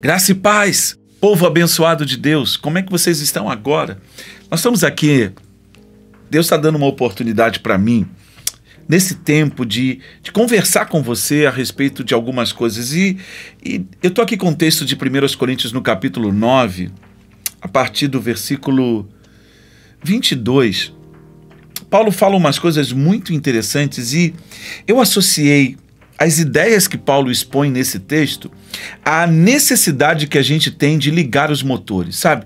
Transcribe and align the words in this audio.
Graça 0.00 0.30
e 0.30 0.34
paz, 0.36 0.96
povo 1.20 1.44
abençoado 1.44 2.06
de 2.06 2.16
Deus, 2.16 2.56
como 2.56 2.78
é 2.78 2.82
que 2.84 2.90
vocês 2.90 3.20
estão 3.20 3.50
agora? 3.50 4.00
Nós 4.48 4.60
estamos 4.60 4.84
aqui, 4.84 5.32
Deus 6.30 6.46
está 6.46 6.56
dando 6.56 6.76
uma 6.76 6.86
oportunidade 6.86 7.58
para 7.58 7.76
mim, 7.76 8.06
nesse 8.88 9.16
tempo, 9.16 9.66
de, 9.66 9.98
de 10.22 10.30
conversar 10.30 10.86
com 10.86 11.02
você 11.02 11.46
a 11.46 11.50
respeito 11.50 12.04
de 12.04 12.14
algumas 12.14 12.52
coisas. 12.52 12.92
E, 12.92 13.18
e 13.60 13.84
eu 14.00 14.10
estou 14.10 14.22
aqui 14.22 14.36
com 14.36 14.50
o 14.50 14.54
texto 14.54 14.84
de 14.84 14.94
1 14.94 15.36
Coríntios 15.36 15.72
no 15.72 15.82
capítulo 15.82 16.32
9, 16.32 16.92
a 17.60 17.66
partir 17.66 18.06
do 18.06 18.20
versículo 18.20 19.08
22. 20.04 20.94
Paulo 21.90 22.12
fala 22.12 22.36
umas 22.36 22.56
coisas 22.56 22.92
muito 22.92 23.32
interessantes 23.32 24.12
e 24.12 24.32
eu 24.86 25.00
associei 25.00 25.76
as 26.18 26.40
ideias 26.40 26.88
que 26.88 26.98
Paulo 26.98 27.30
expõe 27.30 27.70
nesse 27.70 28.00
texto, 28.00 28.50
a 29.04 29.26
necessidade 29.26 30.26
que 30.26 30.36
a 30.36 30.42
gente 30.42 30.70
tem 30.70 30.98
de 30.98 31.10
ligar 31.12 31.50
os 31.50 31.62
motores, 31.62 32.16
sabe? 32.16 32.44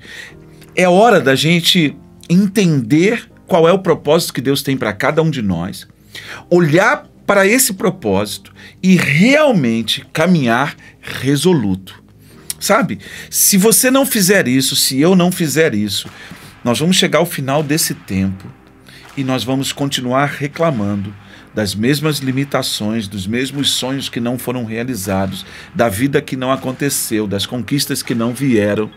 É 0.77 0.87
hora 0.87 1.21
da 1.21 1.35
gente 1.35 1.97
entender 2.29 3.29
qual 3.47 3.67
é 3.67 3.73
o 3.73 3.79
propósito 3.79 4.35
que 4.35 4.41
Deus 4.41 4.63
tem 4.63 4.77
para 4.77 4.93
cada 4.93 5.23
um 5.23 5.31
de 5.31 5.41
nós, 5.41 5.89
olhar 6.51 7.07
para 7.27 7.47
esse 7.47 7.73
propósito 7.73 8.53
e 8.83 8.97
realmente 8.97 10.05
caminhar 10.13 10.77
resoluto. 11.01 12.03
Sabe? 12.61 12.99
Se 13.29 13.57
você 13.57 13.91
não 13.91 14.07
fizer 14.07 14.47
isso, 14.47 14.77
se 14.77 15.01
eu 15.01 15.17
não 15.17 15.33
fizer 15.33 15.75
isso, 15.75 16.09
nós 16.63 16.79
vamos 16.79 16.97
chegar 16.97 17.19
ao 17.19 17.27
final 17.27 17.63
desse 17.63 17.95
tempo 17.95 18.47
e 19.17 19.25
nós 19.25 19.43
vamos 19.43 19.73
continuar 19.73 20.27
reclamando 20.27 21.13
das 21.55 21.75
mesmas 21.75 22.19
limitações, 22.19 23.07
dos 23.07 23.27
mesmos 23.27 23.71
sonhos 23.71 24.09
que 24.09 24.21
não 24.21 24.39
foram 24.39 24.65
realizados, 24.65 25.45
da 25.75 25.89
vida 25.89 26.21
que 26.21 26.37
não 26.37 26.51
aconteceu, 26.51 27.27
das 27.27 27.47
conquistas 27.47 28.03
que 28.03 28.15
não 28.15 28.33
vieram, 28.33 28.91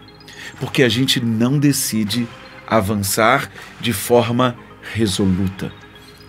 porque 0.59 0.83
a 0.83 0.89
gente 0.89 1.19
não 1.19 1.59
decide 1.59 2.27
avançar 2.67 3.49
de 3.79 3.93
forma 3.93 4.55
resoluta. 4.93 5.71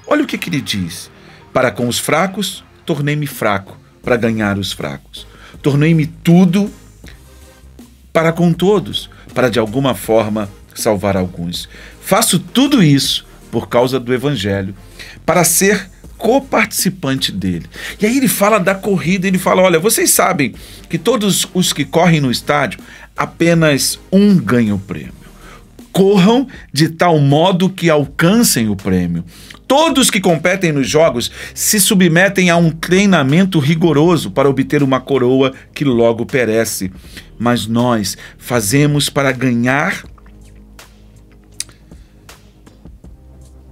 Olha 0.07 0.25
o 0.25 0.27
que, 0.27 0.39
que 0.39 0.49
ele 0.49 0.61
diz: 0.61 1.11
Para 1.53 1.71
com 1.71 1.89
os 1.89 1.99
fracos, 1.99 2.65
tornei-me 2.85 3.27
fraco 3.27 3.79
para 4.03 4.17
ganhar 4.17 4.59
os 4.59 4.73
fracos. 4.73 5.27
Tornei-me 5.63 6.07
tudo 6.07 6.71
para 8.13 8.33
com 8.33 8.53
todos, 8.53 9.11
para 9.35 9.51
de 9.51 9.59
alguma 9.59 9.95
forma 9.95 10.49
salvar 10.75 11.17
alguns. 11.17 11.69
Faço 12.01 12.39
tudo 12.39 12.83
isso 12.83 13.27
por 13.51 13.69
causa 13.69 13.99
do 13.99 14.13
Evangelho, 14.13 14.75
para 15.25 15.45
ser 15.45 15.91
coparticipante 16.17 17.31
dele. 17.31 17.67
E 18.01 18.07
aí 18.07 18.17
ele 18.17 18.29
fala 18.29 18.59
da 18.59 18.75
corrida, 18.75 19.27
ele 19.27 19.39
fala: 19.39 19.63
olha, 19.63 19.79
vocês 19.79 20.11
sabem 20.11 20.55
que 20.89 20.99
todos 20.99 21.47
os 21.55 21.73
que 21.73 21.85
correm 21.85 22.21
no 22.21 22.31
estádio, 22.31 22.81
apenas 23.17 23.99
um 24.13 24.37
ganha 24.37 24.75
o 24.75 24.79
prêmio. 24.79 25.15
Corram 25.93 26.47
de 26.73 26.91
tal 26.91 27.19
modo 27.19 27.71
que 27.71 27.89
alcancem 27.89 28.69
o 28.69 28.77
prêmio. 28.77 29.25
Todos 29.67 30.11
que 30.11 30.21
competem 30.21 30.71
nos 30.71 30.89
jogos 30.89 31.31
se 31.55 31.81
submetem 31.81 32.51
a 32.51 32.57
um 32.57 32.71
treinamento 32.71 33.59
rigoroso 33.59 34.31
para 34.31 34.49
obter 34.49 34.83
uma 34.83 35.01
coroa 35.01 35.53
que 35.75 35.85
logo 35.85 36.25
perece. 36.25 36.93
Mas 37.39 37.67
nós 37.67 38.17
fazemos 38.39 39.09
para 39.09 39.33
ganhar 39.33 40.05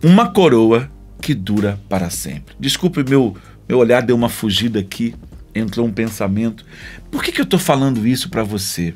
uma 0.03 0.31
coroa 0.31 0.91
que 1.25 1.33
dura 1.33 1.81
para 1.89 2.11
sempre. 2.11 2.55
Desculpe, 2.61 3.03
meu, 3.03 3.35
meu 3.67 3.79
olhar 3.79 4.03
deu 4.03 4.15
uma 4.15 4.29
fugida 4.29 4.79
aqui, 4.79 5.15
entrou 5.55 5.87
um 5.87 5.91
pensamento. 5.91 6.67
Por 7.11 7.25
que, 7.25 7.33
que 7.33 7.41
eu 7.41 7.45
estou 7.45 7.59
falando 7.59 8.07
isso 8.07 8.29
para 8.29 8.45
você? 8.45 8.93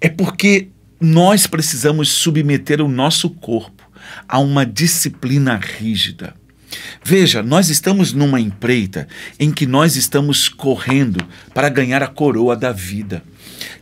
É 0.00 0.08
porque 0.08 0.68
nós 0.98 1.46
precisamos 1.46 2.08
submeter 2.08 2.80
o 2.80 2.88
nosso 2.88 3.28
corpo 3.28 3.86
a 4.26 4.38
uma 4.38 4.64
disciplina 4.64 5.56
rígida. 5.56 6.34
Veja, 7.04 7.42
nós 7.42 7.68
estamos 7.68 8.14
numa 8.14 8.40
empreita 8.40 9.06
em 9.38 9.50
que 9.50 9.66
nós 9.66 9.94
estamos 9.94 10.48
correndo 10.48 11.22
para 11.52 11.68
ganhar 11.68 12.02
a 12.02 12.08
coroa 12.08 12.56
da 12.56 12.72
vida. 12.72 13.22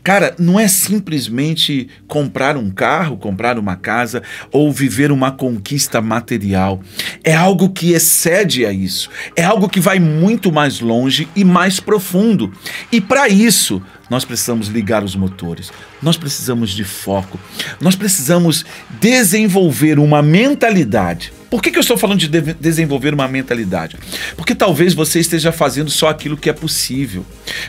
Cara, 0.02 0.34
não 0.38 0.58
é 0.58 0.68
simplesmente 0.68 1.88
comprar 2.06 2.56
um 2.56 2.70
carro, 2.70 3.16
comprar 3.16 3.58
uma 3.58 3.76
casa 3.76 4.22
ou 4.52 4.72
viver 4.72 5.10
uma 5.10 5.32
conquista 5.32 6.00
material. 6.00 6.80
É 7.26 7.34
algo 7.34 7.70
que 7.70 7.90
excede 7.92 8.64
a 8.64 8.72
isso. 8.72 9.10
É 9.34 9.42
algo 9.42 9.68
que 9.68 9.80
vai 9.80 9.98
muito 9.98 10.52
mais 10.52 10.78
longe 10.78 11.28
e 11.34 11.44
mais 11.44 11.80
profundo. 11.80 12.52
E 12.92 13.00
para 13.00 13.28
isso, 13.28 13.82
nós 14.08 14.24
precisamos 14.24 14.68
ligar 14.68 15.02
os 15.04 15.16
motores, 15.16 15.72
nós 16.02 16.16
precisamos 16.16 16.70
de 16.70 16.84
foco, 16.84 17.38
nós 17.80 17.94
precisamos 17.94 18.64
desenvolver 19.00 19.98
uma 19.98 20.22
mentalidade 20.22 21.32
por 21.48 21.62
que, 21.62 21.70
que 21.70 21.78
eu 21.78 21.82
estou 21.82 21.96
falando 21.96 22.18
de, 22.18 22.28
de 22.28 22.54
desenvolver 22.54 23.14
uma 23.14 23.28
mentalidade? 23.28 23.96
Porque 24.36 24.54
talvez 24.54 24.94
você 24.94 25.20
esteja 25.20 25.52
fazendo 25.52 25.90
só 25.90 26.08
aquilo 26.08 26.36
que 26.36 26.50
é 26.50 26.52
possível. 26.52 27.24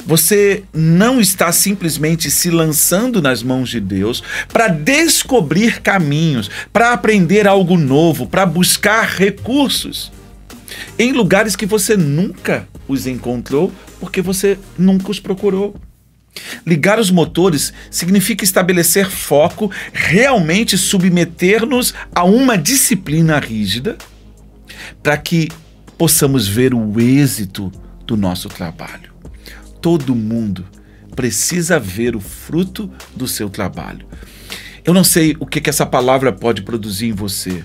Você 0.05 0.63
não 0.73 1.21
está 1.21 1.51
simplesmente 1.51 2.31
se 2.31 2.49
lançando 2.49 3.21
nas 3.21 3.43
mãos 3.43 3.69
de 3.69 3.79
Deus 3.79 4.23
para 4.51 4.67
descobrir 4.67 5.81
caminhos, 5.81 6.49
para 6.73 6.91
aprender 6.91 7.47
algo 7.47 7.77
novo, 7.77 8.27
para 8.27 8.45
buscar 8.45 9.07
recursos 9.07 10.11
em 10.97 11.11
lugares 11.13 11.55
que 11.55 11.65
você 11.65 11.95
nunca 11.95 12.67
os 12.87 13.05
encontrou 13.05 13.71
porque 13.99 14.21
você 14.21 14.57
nunca 14.77 15.11
os 15.11 15.19
procurou. 15.19 15.75
Ligar 16.67 16.99
os 16.99 17.09
motores 17.09 17.71
significa 17.89 18.43
estabelecer 18.43 19.09
foco, 19.09 19.71
realmente 19.93 20.77
submeter-nos 20.77 21.93
a 22.13 22.25
uma 22.25 22.57
disciplina 22.57 23.39
rígida, 23.39 23.97
para 25.01 25.17
que 25.17 25.47
possamos 25.97 26.45
ver 26.45 26.73
o 26.73 26.99
êxito 26.99 27.71
do 28.05 28.17
nosso 28.17 28.49
trabalho. 28.49 29.13
Todo 29.81 30.13
mundo 30.13 30.65
precisa 31.15 31.79
ver 31.79 32.17
o 32.17 32.19
fruto 32.19 32.91
do 33.15 33.29
seu 33.29 33.49
trabalho. 33.49 34.05
Eu 34.83 34.93
não 34.93 35.05
sei 35.05 35.37
o 35.39 35.45
que, 35.45 35.61
que 35.61 35.69
essa 35.69 35.85
palavra 35.85 36.33
pode 36.33 36.63
produzir 36.63 37.07
em 37.07 37.13
você, 37.13 37.63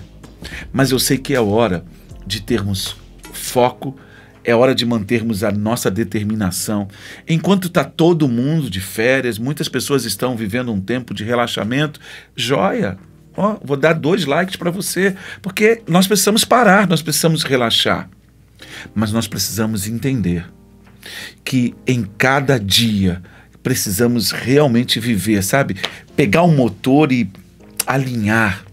mas 0.71 0.91
eu 0.91 0.99
sei 0.99 1.17
que 1.17 1.33
é 1.33 1.41
hora 1.41 1.83
de 2.25 2.41
termos 2.41 2.95
foco 3.33 3.97
é 4.43 4.55
hora 4.55 4.75
de 4.75 4.85
mantermos 4.85 5.43
a 5.43 5.51
nossa 5.51 5.89
determinação. 5.89 6.87
Enquanto 7.27 7.67
está 7.67 7.83
todo 7.83 8.27
mundo 8.27 8.69
de 8.69 8.81
férias, 8.81 9.37
muitas 9.37 9.69
pessoas 9.69 10.05
estão 10.05 10.35
vivendo 10.35 10.71
um 10.71 10.81
tempo 10.81 11.13
de 11.13 11.23
relaxamento. 11.23 11.99
Joia! 12.35 12.97
Oh, 13.35 13.55
vou 13.63 13.77
dar 13.77 13.93
dois 13.93 14.25
likes 14.25 14.55
para 14.55 14.69
você, 14.69 15.15
porque 15.41 15.81
nós 15.87 16.05
precisamos 16.05 16.45
parar, 16.45 16.87
nós 16.87 17.01
precisamos 17.01 17.43
relaxar. 17.43 18.09
Mas 18.93 19.11
nós 19.11 19.27
precisamos 19.27 19.87
entender 19.87 20.45
que 21.43 21.73
em 21.87 22.03
cada 22.17 22.59
dia 22.59 23.21
precisamos 23.63 24.31
realmente 24.31 24.99
viver, 24.99 25.43
sabe? 25.43 25.77
Pegar 26.15 26.43
o 26.43 26.51
motor 26.51 27.11
e 27.11 27.29
alinhar 27.87 28.63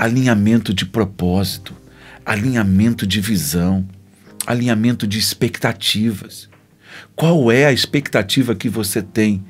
alinhamento 0.00 0.72
de 0.72 0.86
propósito, 0.86 1.74
alinhamento 2.24 3.06
de 3.06 3.20
visão 3.20 3.86
alinhamento 4.50 5.06
de 5.06 5.18
expectativas. 5.18 6.48
Qual 7.14 7.52
é 7.52 7.66
a 7.66 7.72
expectativa 7.72 8.54
que 8.54 8.68
você 8.68 9.00
tem 9.00 9.44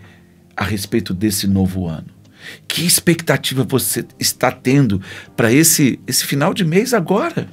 a 0.54 0.62
respeito 0.62 1.14
desse 1.14 1.46
novo 1.46 1.86
ano? 1.88 2.08
Que 2.68 2.84
expectativa 2.84 3.64
você 3.64 4.04
está 4.18 4.50
tendo 4.50 5.00
para 5.36 5.52
esse, 5.52 5.98
esse 6.06 6.24
final 6.26 6.52
de 6.52 6.64
mês 6.64 6.92
agora? 6.92 7.48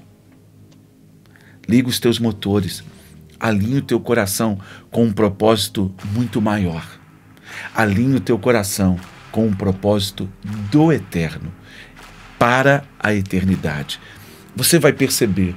Liga 1.67 1.87
os 1.87 1.99
teus 1.99 2.19
motores, 2.19 2.83
alinhe 3.39 3.79
o 3.79 3.81
teu 3.81 3.99
coração 3.99 4.59
com 4.91 5.05
um 5.05 5.11
propósito 5.11 5.93
muito 6.13 6.41
maior. 6.41 6.85
Alinhe 7.73 8.17
o 8.17 8.21
teu 8.21 8.37
coração 8.37 8.99
com 9.31 9.47
um 9.47 9.53
propósito 9.53 10.29
do 10.71 10.91
eterno, 10.91 11.53
para 12.39 12.83
a 12.99 13.13
eternidade. 13.13 13.99
Você 14.55 14.79
vai 14.79 14.93
perceber 14.93 15.55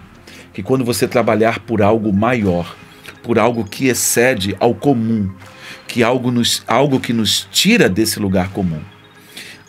que 0.60 0.62
quando 0.62 0.84
você 0.84 1.08
trabalhar 1.08 1.60
por 1.60 1.80
algo 1.80 2.12
maior, 2.12 2.76
por 3.22 3.38
algo 3.38 3.64
que 3.64 3.86
excede 3.86 4.54
ao 4.60 4.74
comum, 4.74 5.30
que 5.88 6.02
algo, 6.02 6.30
nos, 6.30 6.62
algo 6.66 7.00
que 7.00 7.14
nos 7.14 7.48
tira 7.50 7.88
desse 7.88 8.20
lugar 8.20 8.50
comum, 8.50 8.80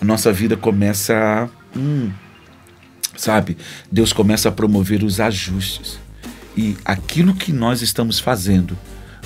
a 0.01 0.03
nossa 0.03 0.33
vida 0.33 0.57
começa 0.57 1.15
a. 1.15 1.77
Hum, 1.77 2.11
sabe? 3.15 3.57
Deus 3.89 4.11
começa 4.11 4.49
a 4.49 4.51
promover 4.51 5.01
os 5.01 5.21
ajustes. 5.21 5.97
E 6.57 6.75
aquilo 6.83 7.33
que 7.33 7.53
nós 7.53 7.81
estamos 7.81 8.19
fazendo, 8.19 8.77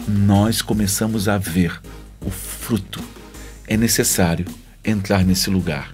nós 0.08 0.62
começamos 0.62 1.28
a 1.28 1.40
ver 1.40 1.82
o 2.22 2.30
fruto. 2.30 3.04
É 3.68 3.76
necessário 3.76 4.46
entrar 4.84 5.26
nesse 5.26 5.50
lugar. 5.50 5.92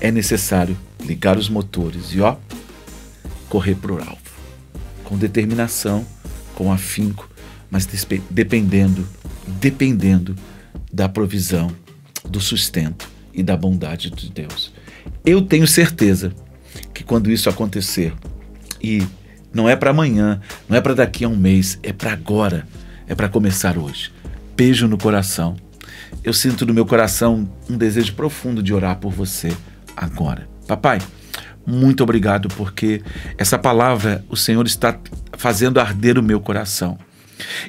É 0.00 0.12
necessário 0.12 0.78
ligar 1.04 1.36
os 1.36 1.48
motores 1.48 2.12
e 2.12 2.20
ó, 2.20 2.36
correr 3.48 3.74
para 3.74 3.92
o 3.92 3.98
alvo 3.98 4.27
com 5.08 5.16
determinação, 5.16 6.04
com 6.54 6.70
afinco, 6.70 7.30
mas 7.70 7.88
dependendo, 8.28 9.08
dependendo 9.58 10.36
da 10.92 11.08
provisão 11.08 11.70
do 12.28 12.38
sustento 12.40 13.08
e 13.32 13.42
da 13.42 13.56
bondade 13.56 14.10
de 14.10 14.30
Deus. 14.30 14.70
Eu 15.24 15.40
tenho 15.40 15.66
certeza 15.66 16.34
que 16.92 17.02
quando 17.02 17.30
isso 17.30 17.48
acontecer, 17.48 18.12
e 18.82 19.02
não 19.50 19.66
é 19.66 19.74
para 19.74 19.92
amanhã, 19.92 20.42
não 20.68 20.76
é 20.76 20.80
para 20.82 20.94
daqui 20.94 21.24
a 21.24 21.28
um 21.28 21.36
mês, 21.36 21.78
é 21.82 21.90
para 21.90 22.12
agora, 22.12 22.68
é 23.06 23.14
para 23.14 23.30
começar 23.30 23.78
hoje. 23.78 24.12
Beijo 24.54 24.86
no 24.86 24.98
coração. 24.98 25.56
Eu 26.22 26.34
sinto 26.34 26.66
no 26.66 26.74
meu 26.74 26.84
coração 26.84 27.50
um 27.68 27.78
desejo 27.78 28.12
profundo 28.12 28.62
de 28.62 28.74
orar 28.74 28.98
por 28.98 29.10
você 29.10 29.56
agora. 29.96 30.46
Papai, 30.66 30.98
muito 31.68 32.02
obrigado 32.02 32.48
porque 32.48 33.02
essa 33.36 33.58
palavra 33.58 34.24
o 34.30 34.36
Senhor 34.36 34.66
está 34.66 34.98
fazendo 35.36 35.78
arder 35.78 36.18
o 36.18 36.22
meu 36.22 36.40
coração. 36.40 36.98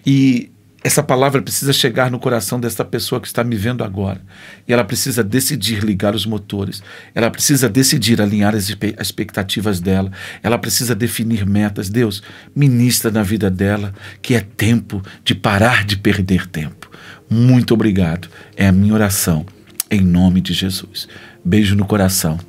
E 0.06 0.50
essa 0.82 1.04
palavra 1.04 1.42
precisa 1.42 1.74
chegar 1.74 2.10
no 2.10 2.18
coração 2.18 2.62
dessa 2.62 2.86
pessoa 2.86 3.20
que 3.20 3.28
está 3.28 3.44
me 3.44 3.58
vendo 3.58 3.84
agora. 3.84 4.22
E 4.66 4.72
ela 4.72 4.86
precisa 4.86 5.22
decidir 5.22 5.84
ligar 5.84 6.16
os 6.16 6.26
motores. 6.26 6.82
Ela 7.14 7.30
precisa 7.30 7.68
decidir 7.68 8.22
alinhar 8.22 8.56
as 8.56 8.70
expectativas 8.70 9.82
dela. 9.82 10.10
Ela 10.42 10.58
precisa 10.58 10.96
definir 10.96 11.46
metas. 11.46 11.90
Deus, 11.90 12.24
ministra 12.56 13.12
na 13.12 13.22
vida 13.22 13.50
dela 13.50 13.94
que 14.22 14.34
é 14.34 14.40
tempo 14.40 15.04
de 15.26 15.36
parar 15.36 15.84
de 15.84 15.98
perder 15.98 16.48
tempo. 16.48 16.90
Muito 17.30 17.74
obrigado. 17.74 18.30
É 18.56 18.66
a 18.66 18.72
minha 18.72 18.94
oração. 18.94 19.46
Em 19.92 20.00
nome 20.00 20.40
de 20.40 20.54
Jesus. 20.54 21.06
Beijo 21.44 21.76
no 21.76 21.86
coração. 21.86 22.40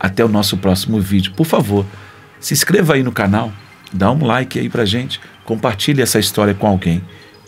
Até 0.00 0.24
o 0.24 0.28
nosso 0.28 0.56
próximo 0.56 0.98
vídeo. 0.98 1.32
Por 1.36 1.44
favor, 1.44 1.84
se 2.40 2.54
inscreva 2.54 2.94
aí 2.94 3.02
no 3.02 3.12
canal. 3.12 3.52
Dá 3.92 4.10
um 4.10 4.24
like 4.24 4.58
aí 4.58 4.70
pra 4.70 4.86
gente. 4.86 5.20
Compartilhe 5.44 6.00
essa 6.00 6.18
história 6.18 6.54
com 6.54 6.66
alguém 6.66 7.02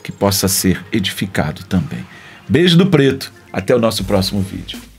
que 0.05 0.13
possa 0.13 0.47
ser 0.47 0.85
edificado 0.93 1.65
também. 1.65 2.05
Beijo 2.49 2.77
do 2.77 2.87
preto, 2.87 3.33
até 3.51 3.75
o 3.75 3.79
nosso 3.79 4.05
próximo 4.05 4.43
vídeo. 4.43 4.92